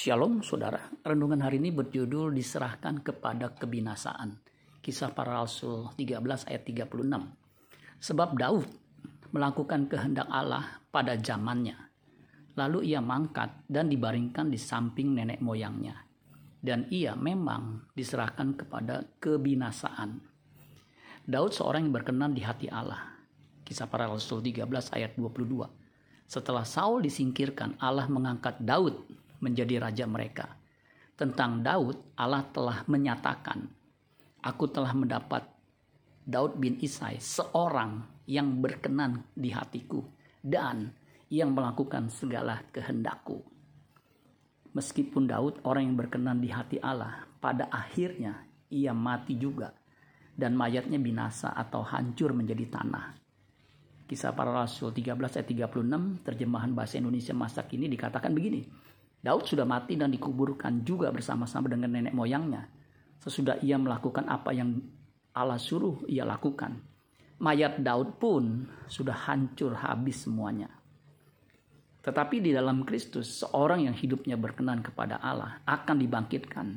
Shalom 0.00 0.40
saudara, 0.40 0.80
renungan 1.04 1.44
hari 1.44 1.60
ini 1.60 1.76
berjudul 1.76 2.32
diserahkan 2.32 3.04
kepada 3.04 3.52
kebinasaan. 3.52 4.32
Kisah 4.80 5.12
para 5.12 5.36
Rasul 5.36 5.92
13 5.92 6.48
ayat 6.48 6.64
36. 6.88 6.88
Sebab 8.00 8.32
Daud 8.32 8.64
melakukan 9.28 9.92
kehendak 9.92 10.24
Allah 10.32 10.80
pada 10.88 11.20
zamannya. 11.20 11.76
Lalu 12.56 12.96
ia 12.96 13.04
mangkat 13.04 13.52
dan 13.68 13.92
dibaringkan 13.92 14.48
di 14.48 14.56
samping 14.56 15.20
nenek 15.20 15.44
moyangnya. 15.44 16.00
Dan 16.56 16.88
ia 16.88 17.12
memang 17.12 17.92
diserahkan 17.92 18.56
kepada 18.56 19.04
kebinasaan. 19.20 20.16
Daud 21.28 21.52
seorang 21.52 21.84
yang 21.84 21.92
berkenan 21.92 22.32
di 22.32 22.40
hati 22.40 22.72
Allah. 22.72 23.20
Kisah 23.68 23.84
para 23.84 24.08
Rasul 24.08 24.40
13 24.40 24.64
ayat 24.96 25.12
22. 25.20 25.68
Setelah 26.24 26.64
Saul 26.64 27.04
disingkirkan, 27.04 27.76
Allah 27.76 28.08
mengangkat 28.08 28.64
Daud 28.64 29.19
menjadi 29.40 29.82
raja 29.82 30.04
mereka. 30.06 30.56
Tentang 31.16 31.60
Daud, 31.60 32.16
Allah 32.16 32.44
telah 32.48 32.84
menyatakan, 32.88 33.68
Aku 34.40 34.72
telah 34.72 34.96
mendapat 34.96 35.44
Daud 36.24 36.56
bin 36.56 36.80
Isai, 36.80 37.20
seorang 37.20 38.24
yang 38.24 38.62
berkenan 38.62 39.28
di 39.36 39.52
hatiku 39.52 40.00
dan 40.40 40.96
yang 41.28 41.52
melakukan 41.52 42.08
segala 42.08 42.64
kehendakku. 42.72 43.44
Meskipun 44.72 45.26
Daud 45.26 45.60
orang 45.66 45.92
yang 45.92 45.96
berkenan 45.98 46.38
di 46.38 46.48
hati 46.48 46.78
Allah, 46.80 47.26
pada 47.42 47.68
akhirnya 47.68 48.46
ia 48.70 48.94
mati 48.94 49.34
juga 49.34 49.74
dan 50.40 50.54
mayatnya 50.54 50.96
binasa 50.96 51.52
atau 51.52 51.82
hancur 51.82 52.32
menjadi 52.32 52.70
tanah. 52.70 53.18
Kisah 54.06 54.34
para 54.34 54.50
Rasul 54.50 54.90
13 54.90 55.14
ayat 55.38 55.48
36 55.70 56.26
terjemahan 56.26 56.70
bahasa 56.74 56.98
Indonesia 56.98 57.34
masa 57.34 57.66
kini 57.66 57.86
dikatakan 57.86 58.34
begini. 58.34 58.66
Daud 59.20 59.44
sudah 59.44 59.68
mati 59.68 60.00
dan 60.00 60.08
dikuburkan 60.08 60.80
juga 60.80 61.12
bersama-sama 61.12 61.68
dengan 61.68 61.92
nenek 61.92 62.16
moyangnya. 62.16 62.64
Sesudah 63.20 63.60
ia 63.60 63.76
melakukan 63.76 64.24
apa 64.24 64.56
yang 64.56 64.80
Allah 65.36 65.60
suruh 65.60 66.08
ia 66.08 66.24
lakukan. 66.24 66.80
Mayat 67.40 67.84
Daud 67.84 68.16
pun 68.16 68.64
sudah 68.88 69.16
hancur 69.28 69.76
habis 69.76 70.24
semuanya. 70.24 70.72
Tetapi 72.00 72.40
di 72.40 72.56
dalam 72.56 72.88
Kristus, 72.88 73.44
seorang 73.44 73.84
yang 73.84 73.96
hidupnya 73.96 74.40
berkenan 74.40 74.80
kepada 74.80 75.20
Allah 75.20 75.60
akan 75.68 76.00
dibangkitkan 76.00 76.68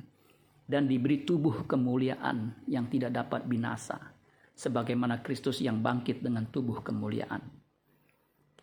dan 0.67 0.83
diberi 0.83 1.23
tubuh 1.23 1.63
kemuliaan 1.63 2.67
yang 2.67 2.91
tidak 2.91 3.16
dapat 3.16 3.47
binasa, 3.47 4.00
sebagaimana 4.52 5.23
Kristus 5.23 5.63
yang 5.63 5.80
bangkit 5.80 6.19
dengan 6.19 6.52
tubuh 6.52 6.83
kemuliaan. 6.83 7.62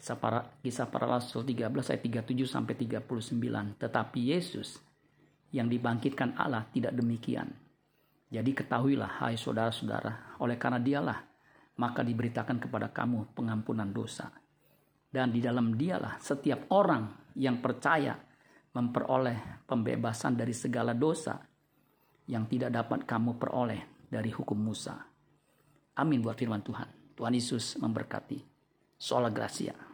Kisah 0.01 0.17
para, 0.17 0.48
kisah 0.65 0.89
para 0.89 1.05
Rasul 1.05 1.45
13 1.45 1.93
ayat 1.93 2.25
37 2.25 2.48
sampai 2.48 2.73
39. 2.73 3.77
Tetapi 3.77 4.20
Yesus 4.33 4.81
yang 5.53 5.69
dibangkitkan 5.69 6.41
Allah 6.41 6.65
tidak 6.73 6.97
demikian. 6.97 7.53
Jadi 8.33 8.51
ketahuilah 8.56 9.21
hai 9.21 9.37
saudara-saudara, 9.37 10.41
oleh 10.41 10.56
karena 10.56 10.81
dialah 10.81 11.21
maka 11.77 12.01
diberitakan 12.01 12.56
kepada 12.61 12.89
kamu 12.89 13.37
pengampunan 13.37 13.93
dosa. 13.93 14.33
Dan 15.11 15.37
di 15.37 15.45
dalam 15.45 15.77
dialah 15.77 16.17
setiap 16.17 16.71
orang 16.73 17.34
yang 17.37 17.61
percaya 17.61 18.17
memperoleh 18.73 19.67
pembebasan 19.67 20.39
dari 20.39 20.55
segala 20.55 20.95
dosa 20.95 21.41
yang 22.31 22.47
tidak 22.47 22.71
dapat 22.71 23.03
kamu 23.05 23.37
peroleh 23.37 24.06
dari 24.06 24.31
hukum 24.31 24.56
Musa. 24.56 24.97
Amin 25.98 26.23
buat 26.23 26.39
firman 26.39 26.62
Tuhan. 26.62 27.19
Tuhan 27.19 27.34
Yesus 27.34 27.75
memberkati. 27.83 28.39
Sola 28.95 29.28
Gracia. 29.28 29.89